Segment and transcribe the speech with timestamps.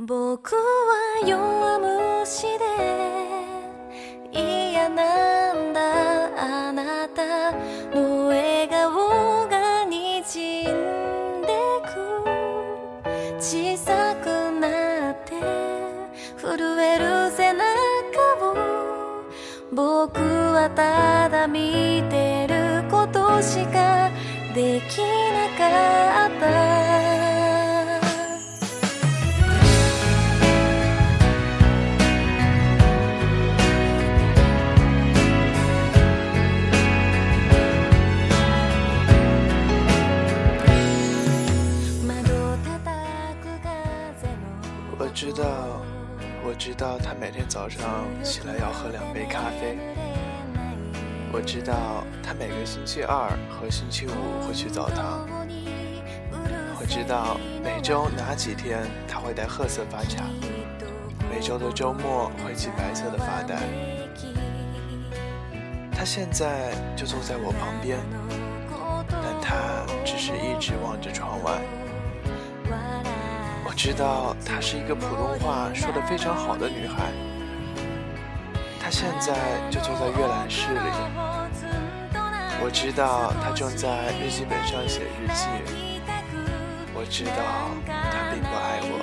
[0.00, 1.80] 僕は弱
[2.20, 2.42] 虫
[4.32, 7.50] で嫌なんだあなた
[7.92, 10.66] の笑顔がにじん
[11.42, 11.48] で
[11.82, 12.22] く
[13.40, 15.32] 小さくなって
[16.36, 17.64] 震える背中
[18.52, 18.56] を
[19.72, 24.12] 僕はただ見てることしか
[24.54, 24.98] でき
[25.32, 27.37] なかった
[46.78, 49.76] 知道他每天早上起来要喝两杯咖啡。
[51.32, 55.28] 我知道他每个星期二和星期五会去澡堂。
[56.80, 60.22] 我知道每周哪几天他会戴褐色发卡，
[61.28, 63.58] 每周的周末会系白色的发带。
[65.92, 67.98] 他现在就坐在我旁边，
[69.10, 71.60] 但他只是一直望着窗外。
[73.78, 77.12] 我知道她是一个普通话说得非常好的女孩，
[78.80, 79.36] 她现在
[79.70, 80.80] 就坐在阅览室里。
[82.60, 85.46] 我知道她正在日记本上写日记。
[86.92, 88.98] 我知道她并不爱我。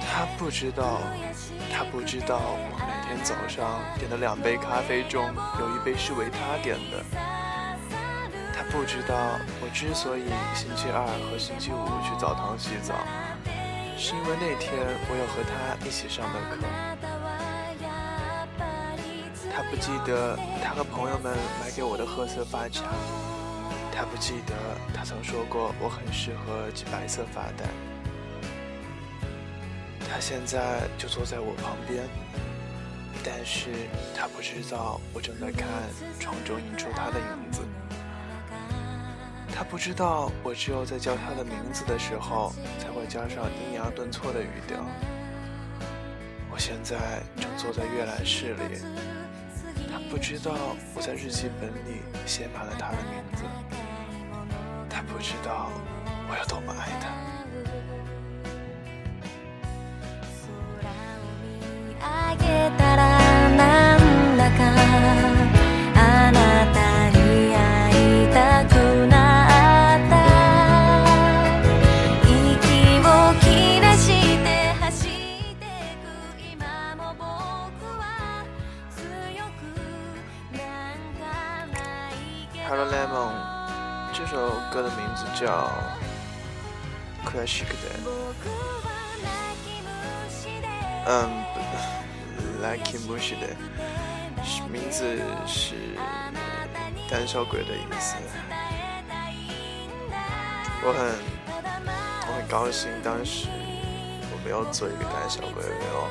[0.00, 1.00] 她不知道，
[1.70, 7.02] 他不知道我每天早上点的两杯咖啡中有一杯是为他点的。
[8.52, 12.94] 他不知道我之所以星期二和星期五去澡堂洗澡，
[13.96, 14.74] 是因为那天
[15.08, 16.58] 我有和他一起上的课。
[19.52, 22.84] 他不记得他和朋友们买给我的褐色发卡，
[23.90, 24.54] 他不记得
[24.94, 27.89] 他曾说过我很适合系白色发带。
[30.12, 32.02] 他现在就坐在我旁边，
[33.24, 33.70] 但是
[34.14, 35.68] 他不知道我正在看
[36.18, 37.62] 窗中映出他的影子。
[39.54, 44.84] 他不知道我只有在叫他的名字的时候，才会加上抑扬顿挫的语调。
[46.50, 48.82] 我现在正坐在阅览室里，
[49.92, 50.52] 他不知道
[50.94, 53.44] 我在日记本里写满了他的名字。
[54.88, 55.70] 他不知道
[56.28, 57.29] 我有多么爱他。
[83.19, 83.35] Hello Lemon，
[84.13, 85.69] 这首歌的名字叫《
[87.27, 88.47] Crash d a 僕
[88.79, 88.87] は
[89.19, 90.65] 泣き虫で
[91.05, 91.55] 嗯不，
[92.63, 93.43] Lucky Bush 的，
[94.45, 95.75] 是名字是
[97.09, 98.15] 胆小鬼的意思。
[100.81, 100.97] 我很
[102.27, 103.49] 我很高兴，当时
[104.31, 106.07] 我没有做一个胆小鬼，没有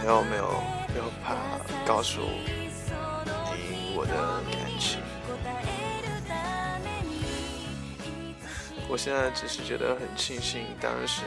[0.00, 0.62] 没有没有
[0.94, 1.36] 没有怕
[1.84, 2.64] 告诉你
[3.94, 4.14] 我的
[8.93, 11.23] 我现在只是觉得很庆幸，当时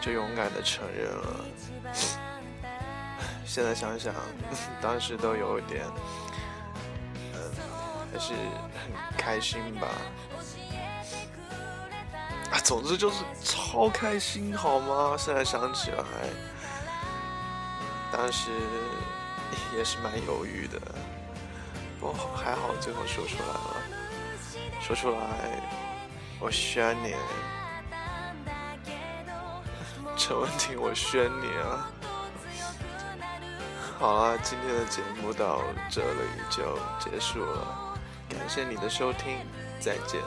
[0.00, 1.44] 就勇敢的承认了。
[3.44, 4.14] 现在想想，
[4.80, 5.84] 当时都有一点，
[7.34, 7.50] 嗯，
[8.12, 9.88] 还是很开心吧。
[12.52, 15.16] 啊，总之就是超开心，好吗？
[15.18, 16.04] 现在想起来，
[18.12, 18.52] 当时
[19.76, 20.80] 也是蛮犹豫的，
[21.98, 23.76] 不过还好最后说出来了，
[24.80, 25.18] 说出来，
[26.42, 27.14] 我宣你。
[30.16, 31.88] 陈文婷，我宣你啊！
[33.96, 37.96] 好了，今天的节目到这里就结束了，
[38.28, 39.38] 感谢你的收听，
[39.78, 40.20] 再见。